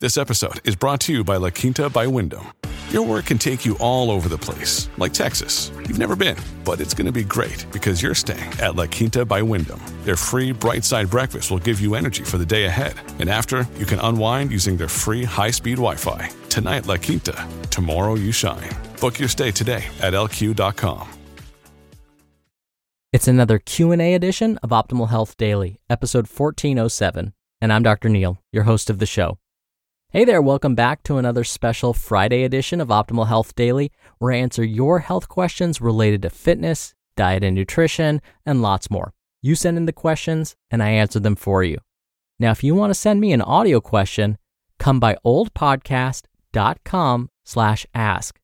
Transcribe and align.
This 0.00 0.16
episode 0.16 0.66
is 0.66 0.76
brought 0.76 0.98
to 1.00 1.12
you 1.12 1.22
by 1.22 1.36
La 1.36 1.50
Quinta 1.50 1.90
by 1.90 2.06
Wyndham. 2.06 2.54
Your 2.88 3.06
work 3.06 3.26
can 3.26 3.36
take 3.36 3.66
you 3.66 3.76
all 3.80 4.10
over 4.10 4.30
the 4.30 4.38
place, 4.38 4.88
like 4.96 5.12
Texas. 5.12 5.70
You've 5.76 5.98
never 5.98 6.16
been, 6.16 6.38
but 6.64 6.80
it's 6.80 6.94
going 6.94 7.04
to 7.04 7.12
be 7.12 7.22
great 7.22 7.66
because 7.70 8.02
you're 8.02 8.14
staying 8.14 8.50
at 8.62 8.76
La 8.76 8.86
Quinta 8.86 9.26
by 9.26 9.42
Wyndham. 9.42 9.78
Their 10.04 10.16
free 10.16 10.52
bright 10.52 10.84
side 10.84 11.10
breakfast 11.10 11.50
will 11.50 11.58
give 11.58 11.82
you 11.82 11.96
energy 11.96 12.24
for 12.24 12.38
the 12.38 12.46
day 12.46 12.64
ahead. 12.64 12.94
And 13.18 13.28
after, 13.28 13.68
you 13.76 13.84
can 13.84 13.98
unwind 13.98 14.50
using 14.50 14.78
their 14.78 14.88
free 14.88 15.22
high 15.22 15.50
speed 15.50 15.76
Wi 15.76 15.96
Fi. 15.96 16.30
Tonight, 16.48 16.86
La 16.86 16.96
Quinta. 16.96 17.36
Tomorrow, 17.68 18.14
you 18.14 18.32
shine. 18.32 18.70
Book 19.02 19.18
your 19.18 19.28
stay 19.28 19.50
today 19.50 19.84
at 20.00 20.14
lq.com. 20.14 21.06
It's 23.12 23.28
another 23.28 23.58
Q&A 23.58 24.14
edition 24.14 24.56
of 24.62 24.70
Optimal 24.70 25.10
Health 25.10 25.36
Daily, 25.36 25.78
episode 25.90 26.26
1407, 26.26 27.34
and 27.60 27.70
I'm 27.70 27.82
Dr. 27.82 28.08
Neal, 28.08 28.38
your 28.50 28.62
host 28.62 28.88
of 28.88 28.98
the 28.98 29.04
show. 29.04 29.36
Hey 30.12 30.24
there, 30.24 30.42
welcome 30.42 30.74
back 30.74 31.04
to 31.04 31.18
another 31.18 31.44
special 31.44 31.94
Friday 31.94 32.42
edition 32.42 32.80
of 32.80 32.88
Optimal 32.88 33.28
Health 33.28 33.54
Daily, 33.54 33.92
where 34.18 34.32
I 34.32 34.38
answer 34.38 34.64
your 34.64 34.98
health 34.98 35.28
questions 35.28 35.80
related 35.80 36.22
to 36.22 36.30
fitness, 36.30 36.94
diet 37.14 37.44
and 37.44 37.54
nutrition, 37.54 38.20
and 38.44 38.60
lots 38.60 38.90
more. 38.90 39.14
You 39.40 39.54
send 39.54 39.76
in 39.76 39.86
the 39.86 39.92
questions, 39.92 40.56
and 40.68 40.82
I 40.82 40.88
answer 40.88 41.20
them 41.20 41.36
for 41.36 41.62
you. 41.62 41.78
Now, 42.40 42.50
if 42.50 42.64
you 42.64 42.74
want 42.74 42.90
to 42.90 42.98
send 42.98 43.20
me 43.20 43.32
an 43.32 43.40
audio 43.40 43.80
question, 43.80 44.36
come 44.80 44.98
by 44.98 45.16
oldpodcast.com 45.24 47.28
slash 47.44 47.86
ask. 47.94 48.40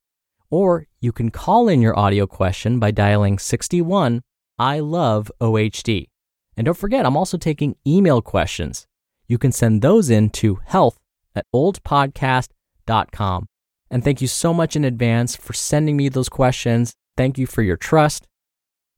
Or 0.49 0.87
you 1.01 1.11
can 1.11 1.33
call 1.33 1.69
in 1.69 1.83
your 1.83 1.99
audio 1.99 2.29
question 2.29 2.79
by 2.79 2.93
dialing 2.93 3.41
61 3.41 4.23
I 4.57 4.79
love 4.79 5.33
OHD. 5.41 6.07
And 6.57 6.67
don't 6.67 6.79
forget, 6.79 7.05
I'm 7.05 7.17
also 7.17 7.37
taking 7.37 7.75
email 7.85 8.23
questions. 8.23 8.87
You 9.27 9.37
can 9.37 9.51
send 9.51 9.83
those 9.83 10.11
in 10.11 10.31
to 10.31 10.61
health 10.65 10.97
at 11.37 11.47
oldpodcast.com. 11.55 13.47
And 13.91 14.03
thank 14.03 14.21
you 14.21 14.27
so 14.27 14.53
much 14.53 14.75
in 14.75 14.85
advance 14.85 15.37
for 15.37 15.53
sending 15.53 15.97
me 15.97 16.09
those 16.09 16.29
questions. 16.29 16.93
Thank 17.17 17.39
you 17.39 17.47
for 17.47 17.63
your 17.63 17.77
trust. 17.77 18.27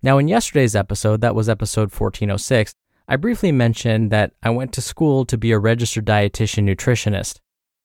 Now, 0.03 0.19
in 0.19 0.28
yesterday's 0.28 0.77
episode, 0.77 1.20
that 1.20 1.34
was 1.34 1.48
episode 1.48 1.92
1406, 1.92 2.72
I 3.09 3.16
briefly 3.16 3.53
mentioned 3.53 4.11
that 4.11 4.33
I 4.42 4.50
went 4.50 4.72
to 4.75 4.83
school 4.83 5.25
to 5.27 5.36
be 5.36 5.50
a 5.50 5.59
registered 5.59 6.06
dietitian 6.06 6.64
nutritionist. 6.64 7.39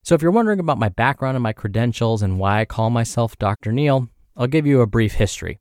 So, 0.03 0.15
if 0.15 0.21
you're 0.21 0.31
wondering 0.31 0.59
about 0.59 0.77
my 0.77 0.89
background 0.89 1.35
and 1.35 1.43
my 1.43 1.53
credentials 1.53 2.21
and 2.21 2.39
why 2.39 2.61
I 2.61 2.65
call 2.65 2.89
myself 2.89 3.37
Dr. 3.37 3.71
Neal, 3.71 4.09
I'll 4.35 4.47
give 4.47 4.67
you 4.67 4.81
a 4.81 4.87
brief 4.87 5.13
history. 5.13 5.59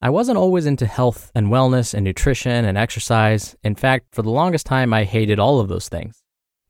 I 0.00 0.10
wasn't 0.10 0.38
always 0.38 0.66
into 0.66 0.86
health 0.86 1.32
and 1.34 1.48
wellness 1.48 1.94
and 1.94 2.04
nutrition 2.04 2.64
and 2.64 2.78
exercise. 2.78 3.56
In 3.62 3.74
fact, 3.74 4.14
for 4.14 4.22
the 4.22 4.30
longest 4.30 4.66
time, 4.66 4.92
I 4.92 5.04
hated 5.04 5.38
all 5.38 5.60
of 5.60 5.68
those 5.68 5.88
things. 5.88 6.23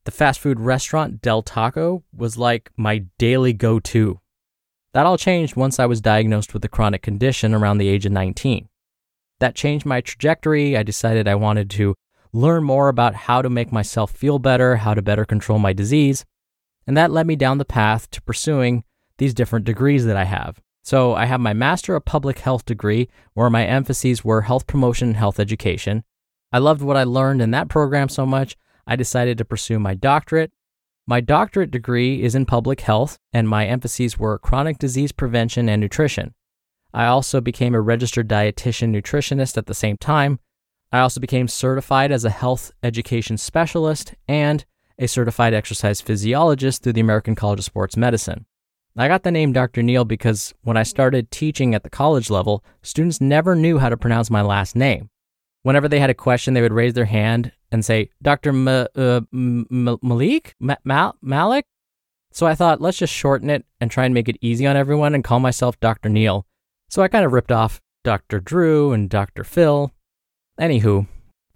The 0.04 0.10
fast 0.10 0.40
food 0.40 0.60
restaurant 0.60 1.22
Del 1.22 1.42
Taco 1.42 2.04
was 2.14 2.36
like 2.36 2.70
my 2.76 3.04
daily 3.18 3.54
go 3.54 3.80
to. 3.80 4.20
That 4.92 5.06
all 5.06 5.16
changed 5.16 5.56
once 5.56 5.80
I 5.80 5.86
was 5.86 6.02
diagnosed 6.02 6.52
with 6.52 6.64
a 6.64 6.68
chronic 6.68 7.00
condition 7.00 7.54
around 7.54 7.78
the 7.78 7.88
age 7.88 8.04
of 8.04 8.12
19. 8.12 8.68
That 9.40 9.54
changed 9.54 9.86
my 9.86 10.02
trajectory. 10.02 10.76
I 10.76 10.82
decided 10.82 11.26
I 11.26 11.34
wanted 11.34 11.70
to 11.70 11.94
learn 12.32 12.64
more 12.64 12.88
about 12.88 13.14
how 13.14 13.40
to 13.40 13.48
make 13.48 13.72
myself 13.72 14.10
feel 14.10 14.38
better, 14.38 14.76
how 14.76 14.92
to 14.92 15.00
better 15.00 15.24
control 15.24 15.58
my 15.58 15.72
disease. 15.72 16.24
And 16.86 16.96
that 16.96 17.10
led 17.10 17.26
me 17.26 17.34
down 17.34 17.56
the 17.56 17.64
path 17.64 18.10
to 18.10 18.22
pursuing 18.22 18.84
these 19.16 19.32
different 19.32 19.64
degrees 19.64 20.04
that 20.04 20.16
I 20.16 20.24
have. 20.24 20.60
So 20.82 21.14
I 21.14 21.24
have 21.24 21.40
my 21.40 21.54
Master 21.54 21.96
of 21.96 22.04
Public 22.04 22.40
Health 22.40 22.66
degree, 22.66 23.08
where 23.32 23.48
my 23.48 23.64
emphases 23.64 24.22
were 24.22 24.42
health 24.42 24.66
promotion 24.66 25.08
and 25.08 25.16
health 25.16 25.40
education. 25.40 26.04
I 26.52 26.58
loved 26.58 26.82
what 26.82 26.96
I 26.96 27.04
learned 27.04 27.40
in 27.40 27.52
that 27.52 27.70
program 27.70 28.10
so 28.10 28.26
much, 28.26 28.54
I 28.86 28.96
decided 28.96 29.38
to 29.38 29.44
pursue 29.44 29.78
my 29.78 29.94
doctorate. 29.94 30.52
My 31.06 31.20
doctorate 31.20 31.70
degree 31.70 32.22
is 32.22 32.34
in 32.34 32.46
public 32.46 32.80
health, 32.80 33.18
and 33.32 33.48
my 33.48 33.66
emphases 33.66 34.18
were 34.18 34.38
chronic 34.38 34.78
disease 34.78 35.12
prevention 35.12 35.68
and 35.68 35.80
nutrition. 35.80 36.34
I 36.92 37.06
also 37.06 37.40
became 37.40 37.74
a 37.74 37.80
registered 37.80 38.28
dietitian 38.28 38.94
nutritionist 38.94 39.56
at 39.58 39.66
the 39.66 39.74
same 39.74 39.96
time. 39.96 40.38
I 40.92 41.00
also 41.00 41.20
became 41.20 41.48
certified 41.48 42.12
as 42.12 42.24
a 42.24 42.30
health 42.30 42.70
education 42.82 43.36
specialist 43.36 44.14
and 44.28 44.64
a 44.98 45.08
certified 45.08 45.52
exercise 45.52 46.00
physiologist 46.00 46.82
through 46.82 46.92
the 46.92 47.00
American 47.00 47.34
College 47.34 47.58
of 47.58 47.64
Sports 47.64 47.96
Medicine. 47.96 48.46
I 48.96 49.08
got 49.08 49.24
the 49.24 49.32
name 49.32 49.52
Dr. 49.52 49.82
Neal 49.82 50.04
because 50.04 50.54
when 50.62 50.76
I 50.76 50.84
started 50.84 51.32
teaching 51.32 51.74
at 51.74 51.82
the 51.82 51.90
college 51.90 52.30
level, 52.30 52.64
students 52.82 53.20
never 53.20 53.56
knew 53.56 53.78
how 53.78 53.88
to 53.88 53.96
pronounce 53.96 54.30
my 54.30 54.40
last 54.40 54.76
name. 54.76 55.10
Whenever 55.64 55.88
they 55.88 55.98
had 55.98 56.10
a 56.10 56.14
question, 56.14 56.52
they 56.52 56.60
would 56.60 56.74
raise 56.74 56.92
their 56.92 57.06
hand 57.06 57.50
and 57.72 57.82
say, 57.82 58.10
Dr. 58.22 58.50
Uh, 58.94 59.20
Malik? 59.32 60.54
Ma- 60.60 60.76
Mal- 60.84 61.16
Malik? 61.22 61.64
So 62.32 62.46
I 62.46 62.54
thought, 62.54 62.82
let's 62.82 62.98
just 62.98 63.14
shorten 63.14 63.48
it 63.48 63.64
and 63.80 63.90
try 63.90 64.04
and 64.04 64.12
make 64.12 64.28
it 64.28 64.36
easy 64.42 64.66
on 64.66 64.76
everyone 64.76 65.14
and 65.14 65.24
call 65.24 65.40
myself 65.40 65.80
Dr. 65.80 66.10
Neal. 66.10 66.46
So 66.90 67.02
I 67.02 67.08
kind 67.08 67.24
of 67.24 67.32
ripped 67.32 67.50
off 67.50 67.80
Dr. 68.02 68.40
Drew 68.40 68.92
and 68.92 69.08
Dr. 69.08 69.42
Phil. 69.42 69.90
Anywho, 70.60 71.06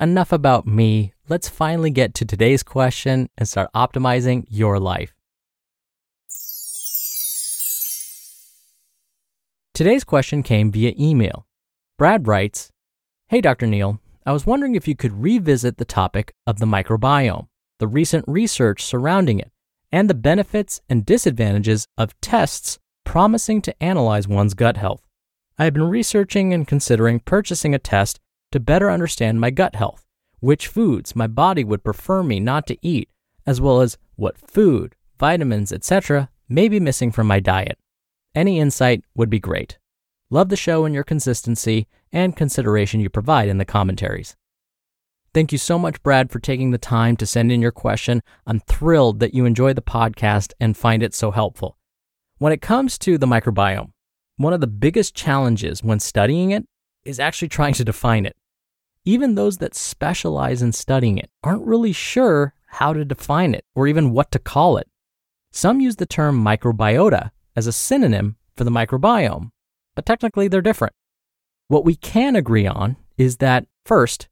enough 0.00 0.32
about 0.32 0.66
me. 0.66 1.12
Let's 1.28 1.50
finally 1.50 1.90
get 1.90 2.14
to 2.14 2.24
today's 2.24 2.62
question 2.62 3.28
and 3.36 3.46
start 3.46 3.68
optimizing 3.74 4.46
your 4.48 4.80
life. 4.80 5.12
Today's 9.74 10.04
question 10.04 10.42
came 10.42 10.72
via 10.72 10.94
email. 10.98 11.46
Brad 11.98 12.26
writes 12.26 12.70
Hey, 13.30 13.42
Dr. 13.42 13.66
Neal, 13.66 14.00
I 14.24 14.32
was 14.32 14.46
wondering 14.46 14.74
if 14.74 14.88
you 14.88 14.96
could 14.96 15.22
revisit 15.22 15.76
the 15.76 15.84
topic 15.84 16.32
of 16.46 16.58
the 16.58 16.64
microbiome, 16.64 17.48
the 17.78 17.86
recent 17.86 18.24
research 18.26 18.82
surrounding 18.82 19.38
it, 19.38 19.52
and 19.92 20.08
the 20.08 20.14
benefits 20.14 20.80
and 20.88 21.04
disadvantages 21.04 21.86
of 21.98 22.18
tests 22.22 22.78
promising 23.04 23.60
to 23.60 23.82
analyze 23.82 24.26
one's 24.26 24.54
gut 24.54 24.78
health. 24.78 25.02
I 25.58 25.64
have 25.64 25.74
been 25.74 25.90
researching 25.90 26.54
and 26.54 26.66
considering 26.66 27.20
purchasing 27.20 27.74
a 27.74 27.78
test 27.78 28.18
to 28.52 28.60
better 28.60 28.90
understand 28.90 29.42
my 29.42 29.50
gut 29.50 29.74
health, 29.74 30.06
which 30.40 30.66
foods 30.66 31.14
my 31.14 31.26
body 31.26 31.64
would 31.64 31.84
prefer 31.84 32.22
me 32.22 32.40
not 32.40 32.66
to 32.68 32.78
eat, 32.80 33.10
as 33.44 33.60
well 33.60 33.82
as 33.82 33.98
what 34.16 34.38
food, 34.38 34.94
vitamins, 35.20 35.70
etc. 35.70 36.30
may 36.48 36.66
be 36.66 36.80
missing 36.80 37.12
from 37.12 37.26
my 37.26 37.40
diet. 37.40 37.76
Any 38.34 38.58
insight 38.58 39.04
would 39.14 39.28
be 39.28 39.38
great. 39.38 39.76
Love 40.30 40.50
the 40.50 40.56
show 40.56 40.84
and 40.84 40.94
your 40.94 41.04
consistency 41.04 41.86
and 42.12 42.36
consideration 42.36 43.00
you 43.00 43.08
provide 43.08 43.48
in 43.48 43.56
the 43.56 43.64
commentaries. 43.64 44.36
Thank 45.32 45.52
you 45.52 45.58
so 45.58 45.78
much, 45.78 46.02
Brad, 46.02 46.30
for 46.30 46.38
taking 46.38 46.70
the 46.70 46.76
time 46.78 47.16
to 47.16 47.26
send 47.26 47.50
in 47.50 47.62
your 47.62 47.70
question. 47.70 48.22
I'm 48.46 48.60
thrilled 48.60 49.20
that 49.20 49.32
you 49.32 49.46
enjoy 49.46 49.72
the 49.72 49.80
podcast 49.80 50.52
and 50.60 50.76
find 50.76 51.02
it 51.02 51.14
so 51.14 51.30
helpful. 51.30 51.78
When 52.36 52.52
it 52.52 52.60
comes 52.60 52.98
to 52.98 53.16
the 53.16 53.26
microbiome, 53.26 53.92
one 54.36 54.52
of 54.52 54.60
the 54.60 54.66
biggest 54.66 55.14
challenges 55.14 55.82
when 55.82 55.98
studying 55.98 56.50
it 56.50 56.66
is 57.04 57.18
actually 57.18 57.48
trying 57.48 57.74
to 57.74 57.84
define 57.84 58.26
it. 58.26 58.36
Even 59.06 59.34
those 59.34 59.58
that 59.58 59.74
specialize 59.74 60.60
in 60.60 60.72
studying 60.72 61.16
it 61.16 61.30
aren't 61.42 61.66
really 61.66 61.92
sure 61.92 62.52
how 62.66 62.92
to 62.92 63.04
define 63.04 63.54
it 63.54 63.64
or 63.74 63.86
even 63.86 64.12
what 64.12 64.30
to 64.32 64.38
call 64.38 64.76
it. 64.76 64.88
Some 65.52 65.80
use 65.80 65.96
the 65.96 66.04
term 66.04 66.44
microbiota 66.44 67.30
as 67.56 67.66
a 67.66 67.72
synonym 67.72 68.36
for 68.54 68.64
the 68.64 68.70
microbiome, 68.70 69.50
but 69.98 70.06
technically 70.06 70.46
they're 70.46 70.62
different. 70.62 70.94
What 71.66 71.84
we 71.84 71.96
can 71.96 72.36
agree 72.36 72.68
on 72.68 72.98
is 73.16 73.38
that, 73.38 73.66
first, 73.84 74.28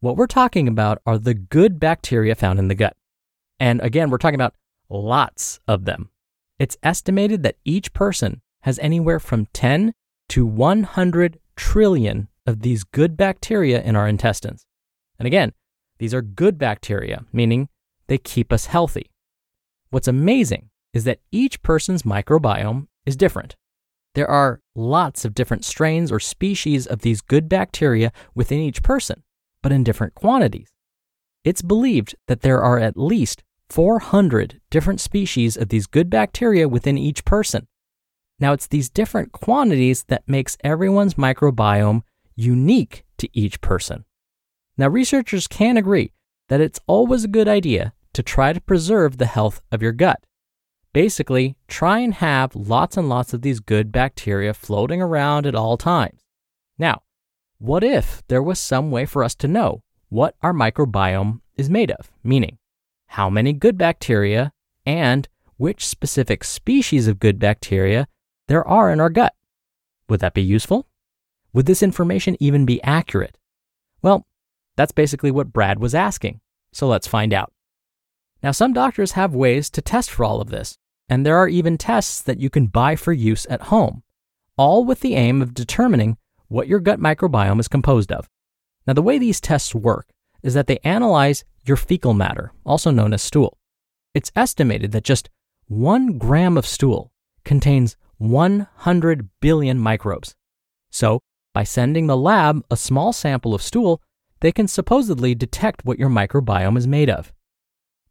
what 0.00 0.14
we're 0.14 0.26
talking 0.26 0.68
about 0.68 1.00
are 1.06 1.16
the 1.16 1.32
good 1.32 1.80
bacteria 1.80 2.34
found 2.34 2.58
in 2.58 2.68
the 2.68 2.74
gut. 2.74 2.94
And 3.58 3.80
again, 3.80 4.10
we're 4.10 4.18
talking 4.18 4.34
about 4.34 4.52
lots 4.90 5.58
of 5.66 5.86
them. 5.86 6.10
It's 6.58 6.76
estimated 6.82 7.42
that 7.44 7.56
each 7.64 7.94
person 7.94 8.42
has 8.60 8.78
anywhere 8.80 9.18
from 9.18 9.46
10 9.54 9.94
to 10.28 10.44
100 10.44 11.38
trillion 11.56 12.28
of 12.46 12.60
these 12.60 12.84
good 12.84 13.16
bacteria 13.16 13.80
in 13.80 13.96
our 13.96 14.06
intestines. 14.06 14.66
And 15.18 15.26
again, 15.26 15.54
these 15.96 16.12
are 16.12 16.20
good 16.20 16.58
bacteria, 16.58 17.24
meaning 17.32 17.70
they 18.06 18.18
keep 18.18 18.52
us 18.52 18.66
healthy. 18.66 19.10
What's 19.88 20.08
amazing 20.08 20.68
is 20.92 21.04
that 21.04 21.20
each 21.32 21.62
person's 21.62 22.02
microbiome 22.02 22.88
is 23.06 23.16
different. 23.16 23.56
There 24.16 24.30
are 24.30 24.62
lots 24.74 25.26
of 25.26 25.34
different 25.34 25.62
strains 25.62 26.10
or 26.10 26.18
species 26.18 26.86
of 26.86 27.00
these 27.00 27.20
good 27.20 27.50
bacteria 27.50 28.12
within 28.34 28.60
each 28.60 28.82
person, 28.82 29.22
but 29.62 29.72
in 29.72 29.84
different 29.84 30.14
quantities. 30.14 30.72
It's 31.44 31.60
believed 31.60 32.14
that 32.26 32.40
there 32.40 32.62
are 32.62 32.78
at 32.78 32.96
least 32.96 33.44
400 33.68 34.62
different 34.70 35.02
species 35.02 35.58
of 35.58 35.68
these 35.68 35.86
good 35.86 36.08
bacteria 36.08 36.66
within 36.66 36.96
each 36.96 37.26
person. 37.26 37.68
Now, 38.40 38.54
it's 38.54 38.66
these 38.66 38.88
different 38.88 39.32
quantities 39.32 40.04
that 40.04 40.26
makes 40.26 40.56
everyone's 40.64 41.14
microbiome 41.14 42.00
unique 42.34 43.04
to 43.18 43.28
each 43.38 43.60
person. 43.60 44.06
Now, 44.78 44.88
researchers 44.88 45.46
can 45.46 45.76
agree 45.76 46.14
that 46.48 46.62
it's 46.62 46.80
always 46.86 47.24
a 47.24 47.28
good 47.28 47.48
idea 47.48 47.92
to 48.14 48.22
try 48.22 48.54
to 48.54 48.62
preserve 48.62 49.18
the 49.18 49.26
health 49.26 49.60
of 49.70 49.82
your 49.82 49.92
gut. 49.92 50.24
Basically, 50.96 51.58
try 51.68 51.98
and 51.98 52.14
have 52.14 52.56
lots 52.56 52.96
and 52.96 53.06
lots 53.06 53.34
of 53.34 53.42
these 53.42 53.60
good 53.60 53.92
bacteria 53.92 54.54
floating 54.54 55.02
around 55.02 55.44
at 55.44 55.54
all 55.54 55.76
times. 55.76 56.22
Now, 56.78 57.02
what 57.58 57.84
if 57.84 58.22
there 58.28 58.42
was 58.42 58.58
some 58.58 58.90
way 58.90 59.04
for 59.04 59.22
us 59.22 59.34
to 59.34 59.46
know 59.46 59.82
what 60.08 60.36
our 60.42 60.54
microbiome 60.54 61.42
is 61.54 61.68
made 61.68 61.90
of? 61.90 62.10
Meaning, 62.24 62.56
how 63.08 63.28
many 63.28 63.52
good 63.52 63.76
bacteria 63.76 64.52
and 64.86 65.28
which 65.58 65.86
specific 65.86 66.42
species 66.42 67.08
of 67.08 67.20
good 67.20 67.38
bacteria 67.38 68.08
there 68.48 68.66
are 68.66 68.90
in 68.90 68.98
our 68.98 69.10
gut. 69.10 69.34
Would 70.08 70.20
that 70.20 70.32
be 70.32 70.40
useful? 70.40 70.86
Would 71.52 71.66
this 71.66 71.82
information 71.82 72.38
even 72.40 72.64
be 72.64 72.82
accurate? 72.82 73.36
Well, 74.00 74.24
that's 74.76 74.92
basically 74.92 75.30
what 75.30 75.52
Brad 75.52 75.78
was 75.78 75.94
asking, 75.94 76.40
so 76.72 76.88
let's 76.88 77.06
find 77.06 77.34
out. 77.34 77.52
Now, 78.42 78.52
some 78.52 78.72
doctors 78.72 79.12
have 79.12 79.34
ways 79.34 79.68
to 79.68 79.82
test 79.82 80.10
for 80.10 80.24
all 80.24 80.40
of 80.40 80.48
this, 80.48 80.78
and 81.08 81.24
there 81.24 81.36
are 81.36 81.48
even 81.48 81.78
tests 81.78 82.20
that 82.22 82.40
you 82.40 82.50
can 82.50 82.66
buy 82.66 82.96
for 82.96 83.12
use 83.12 83.46
at 83.46 83.62
home, 83.62 84.02
all 84.56 84.84
with 84.84 85.00
the 85.00 85.14
aim 85.14 85.40
of 85.40 85.54
determining 85.54 86.16
what 86.48 86.68
your 86.68 86.80
gut 86.80 87.00
microbiome 87.00 87.60
is 87.60 87.68
composed 87.68 88.12
of. 88.12 88.28
Now, 88.86 88.92
the 88.92 89.02
way 89.02 89.18
these 89.18 89.40
tests 89.40 89.74
work 89.74 90.08
is 90.42 90.54
that 90.54 90.66
they 90.66 90.78
analyze 90.84 91.44
your 91.64 91.76
fecal 91.76 92.14
matter, 92.14 92.52
also 92.64 92.90
known 92.90 93.12
as 93.12 93.22
stool. 93.22 93.58
It's 94.14 94.32
estimated 94.36 94.92
that 94.92 95.04
just 95.04 95.28
one 95.66 96.18
gram 96.18 96.56
of 96.56 96.66
stool 96.66 97.12
contains 97.44 97.96
100 98.18 99.28
billion 99.40 99.78
microbes. 99.78 100.34
So, 100.90 101.20
by 101.52 101.64
sending 101.64 102.06
the 102.06 102.16
lab 102.16 102.64
a 102.70 102.76
small 102.76 103.12
sample 103.12 103.54
of 103.54 103.62
stool, 103.62 104.00
they 104.40 104.52
can 104.52 104.68
supposedly 104.68 105.34
detect 105.34 105.84
what 105.84 105.98
your 105.98 106.10
microbiome 106.10 106.76
is 106.76 106.86
made 106.86 107.10
of. 107.10 107.32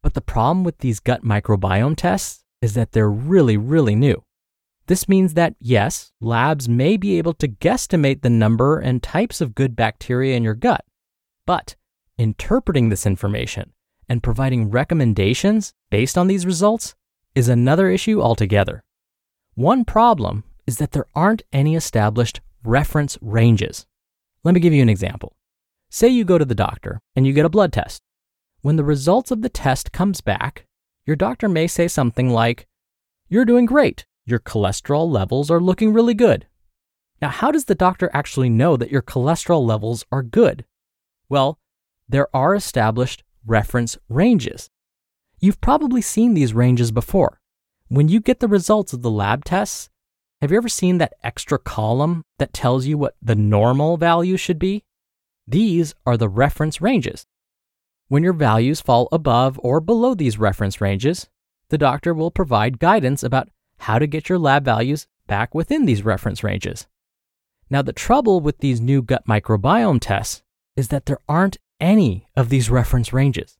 But 0.01 0.13
the 0.13 0.21
problem 0.21 0.63
with 0.63 0.80
these 0.80 1.00
gut 1.00 1.24
microbiome 1.24 1.95
tests 1.95 2.44
is 2.66 2.74
that 2.74 2.94
they're 2.94 3.12
really, 3.12 3.56
really 3.58 3.96
new. 3.96 4.24
This 4.88 5.08
means 5.08 5.36
that, 5.36 5.56
yes, 5.60 6.12
labs 6.20 6.68
may 6.68 6.98
be 6.98 7.20
able 7.20 7.36
to 7.36 7.48
guesstimate 7.48 8.24
the 8.24 8.30
number 8.32 8.80
and 8.80 9.04
types 9.04 9.40
of 9.40 9.54
good 9.54 9.76
bacteria 9.76 10.36
in 10.36 10.42
your 10.42 10.56
gut, 10.56 10.84
but 11.46 11.76
interpreting 12.18 12.90
this 12.90 13.06
information 13.06 13.72
and 14.10 14.24
providing 14.24 14.72
recommendations 14.72 15.74
based 15.92 16.18
on 16.18 16.26
these 16.26 16.48
results 16.48 16.96
is 17.36 17.48
another 17.48 17.88
issue 17.92 18.20
altogether. 18.20 18.84
One 19.54 19.86
problem 19.86 20.44
is 20.66 20.78
that 20.80 20.92
there 20.92 21.06
aren't 21.14 21.44
any 21.54 21.76
established 21.76 22.42
reference 22.64 23.16
ranges. 23.22 23.86
Let 24.44 24.56
me 24.56 24.60
give 24.60 24.74
you 24.74 24.82
an 24.82 24.90
example. 24.90 25.36
Say 25.92 26.08
you 26.08 26.26
go 26.26 26.40
to 26.40 26.46
the 26.46 26.56
doctor 26.56 27.00
and 27.16 27.28
you 27.28 27.34
get 27.34 27.46
a 27.46 27.50
blood 27.50 27.72
test. 27.72 28.02
When 28.62 28.76
the 28.76 28.84
results 28.84 29.30
of 29.30 29.44
the 29.44 29.50
test 29.50 29.92
comes 29.92 30.22
back, 30.22 30.66
your 31.06 31.16
doctor 31.16 31.48
may 31.48 31.68
say 31.68 31.88
something 31.88 32.30
like, 32.30 32.68
"You're 33.28 33.46
doing 33.46 33.66
great. 33.66 34.06
Your 34.25 34.40
cholesterol 34.40 35.10
levels 35.10 35.52
are 35.52 35.62
looking 35.62 35.94
really 35.94 36.13
good." 36.13 36.48
Now, 37.22 37.30
how 37.30 37.52
does 37.52 37.66
the 37.66 37.75
doctor 37.75 38.10
actually 38.13 38.50
know 38.50 38.75
that 38.78 38.92
your 38.92 39.02
cholesterol 39.02 39.66
levels 39.66 40.06
are 40.12 40.24
good? 40.24 40.66
Well, 41.30 41.60
there 42.07 42.28
are 42.36 42.54
established 42.56 43.24
reference 43.46 43.98
ranges. 44.10 44.69
You've 45.40 45.62
probably 45.62 46.02
seen 46.02 46.34
these 46.34 46.54
ranges 46.54 46.92
before. 46.92 47.40
When 47.88 48.10
you 48.10 48.19
get 48.19 48.40
the 48.40 48.48
results 48.48 48.94
of 48.94 49.02
the 49.02 49.12
lab 49.12 49.46
tests, 49.46 49.90
have 50.42 50.52
you 50.52 50.57
ever 50.57 50.69
seen 50.69 50.98
that 50.98 51.13
extra 51.24 51.57
column 51.57 52.24
that 52.40 52.54
tells 52.54 52.86
you 52.86 52.98
what 52.98 53.16
the 53.22 53.36
normal 53.36 53.98
value 53.98 54.38
should 54.38 54.60
be? 54.60 54.84
These 55.48 55.94
are 56.06 56.18
the 56.18 56.30
reference 56.30 56.81
ranges. 56.81 57.25
When 58.07 58.24
your 58.24 58.34
values 58.34 58.81
fall 58.81 59.07
above 59.12 59.60
or 59.63 59.81
below 59.81 60.13
these 60.13 60.38
reference 60.38 60.80
ranges, 60.80 61.28
the 61.69 61.78
doctor 61.78 62.13
will 62.13 62.30
provide 62.30 62.78
guidance 62.78 63.24
about 63.24 63.50
how 63.80 63.98
to 63.98 64.06
get 64.06 64.30
your 64.30 64.38
lab 64.38 64.63
values 64.63 65.07
back 65.25 65.56
within 65.56 65.86
these 65.86 66.06
reference 66.06 66.44
ranges. 66.44 66.86
Now, 67.68 67.81
the 67.81 67.94
trouble 67.94 68.42
with 68.42 68.60
these 68.60 68.80
new 68.80 69.02
gut 69.02 69.25
microbiome 69.28 70.00
tests 70.00 70.44
is 70.75 70.90
that 70.90 71.07
there 71.07 71.18
aren't 71.28 71.57
any 71.80 72.28
of 72.36 72.50
these 72.50 72.69
reference 72.69 73.12
ranges. 73.12 73.57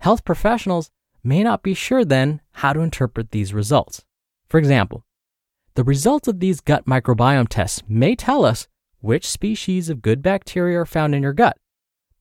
Health 0.00 0.24
professionals 0.24 0.90
may 1.22 1.42
not 1.42 1.62
be 1.62 1.74
sure 1.74 2.06
then 2.06 2.40
how 2.52 2.72
to 2.72 2.80
interpret 2.80 3.32
these 3.32 3.52
results. 3.52 4.02
For 4.48 4.56
example, 4.56 5.04
the 5.74 5.84
results 5.84 6.26
of 6.26 6.40
these 6.40 6.62
gut 6.62 6.86
microbiome 6.86 7.48
tests 7.50 7.82
may 7.86 8.16
tell 8.16 8.46
us 8.46 8.66
which 9.00 9.28
species 9.28 9.90
of 9.90 10.00
good 10.00 10.22
bacteria 10.22 10.80
are 10.80 10.86
found 10.86 11.14
in 11.14 11.22
your 11.22 11.34
gut, 11.34 11.58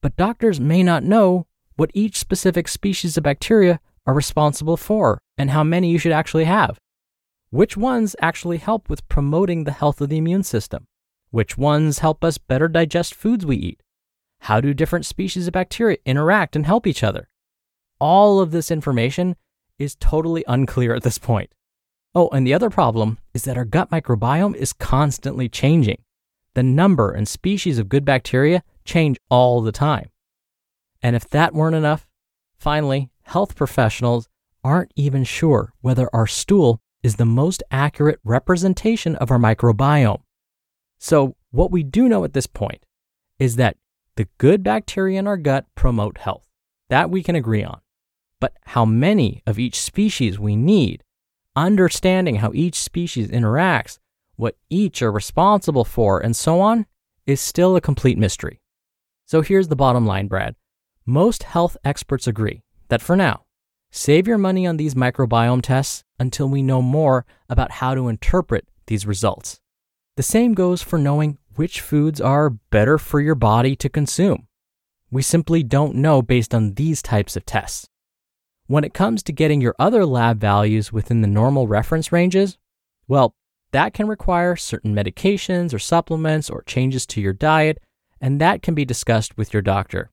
but 0.01 0.17
doctors 0.17 0.59
may 0.59 0.83
not 0.83 1.03
know 1.03 1.47
what 1.75 1.91
each 1.93 2.17
specific 2.17 2.67
species 2.67 3.17
of 3.17 3.23
bacteria 3.23 3.79
are 4.05 4.13
responsible 4.13 4.77
for 4.77 5.19
and 5.37 5.49
how 5.49 5.63
many 5.63 5.89
you 5.89 5.97
should 5.97 6.11
actually 6.11 6.45
have. 6.45 6.77
Which 7.49 7.77
ones 7.77 8.15
actually 8.19 8.57
help 8.57 8.89
with 8.89 9.07
promoting 9.07 9.63
the 9.63 9.71
health 9.71 10.01
of 10.01 10.09
the 10.09 10.17
immune 10.17 10.43
system? 10.43 10.87
Which 11.29 11.57
ones 11.57 11.99
help 11.99 12.23
us 12.23 12.37
better 12.37 12.67
digest 12.67 13.13
foods 13.13 13.45
we 13.45 13.57
eat? 13.57 13.81
How 14.41 14.59
do 14.59 14.73
different 14.73 15.05
species 15.05 15.47
of 15.47 15.53
bacteria 15.53 15.97
interact 16.05 16.55
and 16.55 16.65
help 16.65 16.85
each 16.85 17.03
other? 17.03 17.29
All 17.99 18.39
of 18.39 18.51
this 18.51 18.69
information 18.71 19.35
is 19.79 19.95
totally 19.95 20.43
unclear 20.47 20.93
at 20.93 21.03
this 21.03 21.17
point. 21.17 21.51
Oh, 22.15 22.29
and 22.29 22.45
the 22.45 22.53
other 22.53 22.69
problem 22.69 23.17
is 23.33 23.43
that 23.43 23.57
our 23.57 23.65
gut 23.65 23.89
microbiome 23.89 24.55
is 24.55 24.73
constantly 24.73 25.49
changing. 25.49 26.03
The 26.53 26.63
number 26.63 27.11
and 27.11 27.27
species 27.27 27.79
of 27.79 27.89
good 27.89 28.05
bacteria 28.05 28.63
change 28.85 29.17
all 29.29 29.61
the 29.61 29.71
time. 29.71 30.09
And 31.03 31.15
if 31.15 31.29
that 31.29 31.53
weren't 31.53 31.75
enough, 31.75 32.07
finally, 32.57 33.09
health 33.23 33.55
professionals 33.55 34.29
aren't 34.63 34.93
even 34.95 35.25
sure 35.25 35.73
whether 35.81 36.09
our 36.13 36.25
stool 36.25 36.81
is 37.03 37.17
the 37.17 37.25
most 37.25 37.61
accurate 37.69 38.19
representation 38.23 39.17
of 39.17 39.29
our 39.29 39.37
microbiome. 39.37 40.21
So, 40.97 41.35
what 41.51 41.69
we 41.69 41.83
do 41.83 42.07
know 42.07 42.23
at 42.23 42.33
this 42.33 42.47
point 42.47 42.85
is 43.37 43.57
that 43.57 43.75
the 44.15 44.27
good 44.37 44.63
bacteria 44.63 45.19
in 45.19 45.27
our 45.27 45.37
gut 45.37 45.65
promote 45.75 46.19
health. 46.19 46.47
That 46.89 47.09
we 47.09 47.21
can 47.21 47.35
agree 47.35 47.63
on. 47.63 47.81
But 48.39 48.53
how 48.61 48.85
many 48.85 49.43
of 49.45 49.59
each 49.59 49.79
species 49.79 50.39
we 50.39 50.55
need, 50.55 51.03
understanding 51.55 52.35
how 52.35 52.51
each 52.53 52.75
species 52.75 53.29
interacts, 53.29 53.99
what 54.35 54.55
each 54.69 55.01
are 55.01 55.11
responsible 55.11 55.85
for, 55.85 56.19
and 56.19 56.35
so 56.35 56.61
on, 56.61 56.85
is 57.25 57.41
still 57.41 57.75
a 57.75 57.81
complete 57.81 58.17
mystery. 58.17 58.61
So 59.25 59.41
here's 59.41 59.67
the 59.67 59.75
bottom 59.75 60.05
line, 60.05 60.27
Brad. 60.27 60.55
Most 61.05 61.43
health 61.43 61.75
experts 61.83 62.27
agree 62.27 62.61
that 62.87 63.01
for 63.01 63.17
now, 63.17 63.43
save 63.91 64.25
your 64.25 64.37
money 64.37 64.65
on 64.65 64.77
these 64.77 64.95
microbiome 64.95 65.61
tests 65.61 66.05
until 66.17 66.47
we 66.47 66.61
know 66.61 66.81
more 66.81 67.25
about 67.49 67.71
how 67.71 67.93
to 67.93 68.07
interpret 68.07 68.69
these 68.87 69.05
results. 69.05 69.59
The 70.15 70.23
same 70.23 70.53
goes 70.53 70.81
for 70.81 70.97
knowing 70.97 71.39
which 71.55 71.81
foods 71.81 72.21
are 72.21 72.49
better 72.49 72.97
for 72.97 73.19
your 73.19 73.35
body 73.35 73.75
to 73.75 73.89
consume. 73.89 74.47
We 75.11 75.21
simply 75.21 75.61
don't 75.61 75.95
know 75.95 76.21
based 76.21 76.55
on 76.55 76.75
these 76.75 77.01
types 77.01 77.35
of 77.35 77.45
tests. 77.45 77.89
When 78.67 78.85
it 78.85 78.93
comes 78.93 79.23
to 79.23 79.33
getting 79.33 79.59
your 79.59 79.75
other 79.77 80.05
lab 80.05 80.39
values 80.39 80.93
within 80.93 81.19
the 81.19 81.27
normal 81.27 81.67
reference 81.67 82.13
ranges, 82.13 82.57
well, 83.09 83.35
that 83.71 83.93
can 83.93 84.07
require 84.07 84.55
certain 84.55 84.95
medications 84.95 85.73
or 85.73 85.79
supplements 85.79 86.49
or 86.49 86.63
changes 86.63 87.05
to 87.07 87.19
your 87.19 87.33
diet, 87.33 87.79
and 88.21 88.39
that 88.39 88.61
can 88.61 88.73
be 88.73 88.85
discussed 88.85 89.35
with 89.35 89.51
your 89.51 89.61
doctor. 89.61 90.12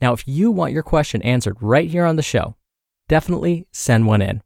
Now, 0.00 0.12
if 0.12 0.26
you 0.26 0.50
want 0.50 0.72
your 0.72 0.82
question 0.82 1.22
answered 1.22 1.56
right 1.60 1.90
here 1.90 2.04
on 2.04 2.16
the 2.16 2.22
show, 2.22 2.56
definitely 3.08 3.66
send 3.72 4.06
one 4.06 4.22
in. 4.22 4.42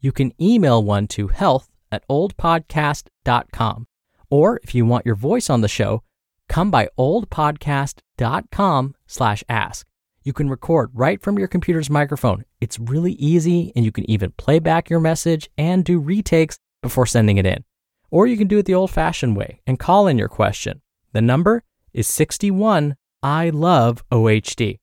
You 0.00 0.12
can 0.12 0.32
email 0.40 0.82
one 0.82 1.06
to 1.08 1.28
health 1.28 1.70
at 1.90 2.06
oldpodcast.com. 2.08 3.86
Or 4.30 4.60
if 4.62 4.74
you 4.74 4.86
want 4.86 5.06
your 5.06 5.14
voice 5.14 5.48
on 5.50 5.60
the 5.60 5.68
show, 5.68 6.02
come 6.48 6.70
by 6.70 6.88
oldpodcast.com 6.98 8.94
slash 9.06 9.44
ask. 9.48 9.86
You 10.22 10.32
can 10.32 10.48
record 10.48 10.90
right 10.94 11.22
from 11.22 11.38
your 11.38 11.48
computer's 11.48 11.90
microphone. 11.90 12.46
It's 12.60 12.78
really 12.78 13.12
easy, 13.12 13.72
and 13.76 13.84
you 13.84 13.92
can 13.92 14.08
even 14.10 14.32
play 14.32 14.58
back 14.58 14.88
your 14.88 15.00
message 15.00 15.50
and 15.58 15.84
do 15.84 15.98
retakes 15.98 16.58
before 16.82 17.06
sending 17.06 17.36
it 17.36 17.44
in. 17.44 17.64
Or 18.10 18.26
you 18.26 18.38
can 18.38 18.48
do 18.48 18.58
it 18.58 18.64
the 18.64 18.74
old 18.74 18.90
fashioned 18.90 19.36
way 19.36 19.60
and 19.66 19.78
call 19.78 20.06
in 20.06 20.16
your 20.18 20.28
question. 20.28 20.80
The 21.12 21.20
number 21.20 21.62
is 21.92 22.06
61 22.06 22.96
I 23.22 23.50
love 23.50 24.02
OHD. 24.10 24.78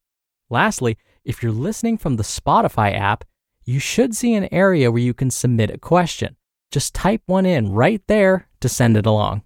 Lastly, 0.51 0.97
if 1.23 1.41
you're 1.41 1.51
listening 1.51 1.97
from 1.97 2.17
the 2.17 2.23
Spotify 2.23 2.93
app, 2.93 3.23
you 3.63 3.79
should 3.79 4.15
see 4.15 4.33
an 4.33 4.53
area 4.53 4.91
where 4.91 5.01
you 5.01 5.13
can 5.13 5.31
submit 5.31 5.71
a 5.71 5.77
question. 5.77 6.35
Just 6.71 6.93
type 6.93 7.21
one 7.25 7.45
in 7.45 7.71
right 7.71 8.01
there 8.07 8.49
to 8.59 8.67
send 8.67 8.97
it 8.97 9.05
along. 9.05 9.43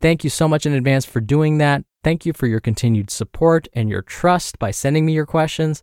Thank 0.00 0.24
you 0.24 0.30
so 0.30 0.48
much 0.48 0.66
in 0.66 0.72
advance 0.72 1.04
for 1.04 1.20
doing 1.20 1.58
that. 1.58 1.84
Thank 2.02 2.26
you 2.26 2.32
for 2.32 2.46
your 2.46 2.60
continued 2.60 3.10
support 3.10 3.68
and 3.72 3.88
your 3.88 4.02
trust 4.02 4.58
by 4.58 4.72
sending 4.72 5.06
me 5.06 5.12
your 5.12 5.24
questions. 5.24 5.82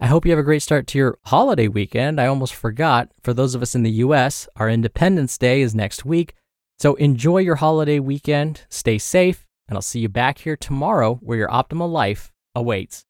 I 0.00 0.08
hope 0.08 0.24
you 0.26 0.32
have 0.32 0.38
a 0.38 0.42
great 0.42 0.62
start 0.62 0.88
to 0.88 0.98
your 0.98 1.18
holiday 1.26 1.68
weekend. 1.68 2.20
I 2.20 2.26
almost 2.26 2.54
forgot. 2.54 3.08
For 3.22 3.32
those 3.32 3.54
of 3.54 3.62
us 3.62 3.76
in 3.76 3.84
the 3.84 4.02
US, 4.06 4.48
our 4.56 4.68
Independence 4.68 5.38
Day 5.38 5.62
is 5.62 5.76
next 5.76 6.04
week. 6.04 6.34
So 6.80 6.94
enjoy 6.94 7.38
your 7.38 7.56
holiday 7.56 8.00
weekend, 8.00 8.66
stay 8.68 8.98
safe, 8.98 9.46
and 9.68 9.76
I'll 9.76 9.82
see 9.82 10.00
you 10.00 10.08
back 10.08 10.38
here 10.38 10.56
tomorrow 10.56 11.20
where 11.22 11.38
your 11.38 11.48
optimal 11.48 11.90
life 11.90 12.32
awaits. 12.54 13.04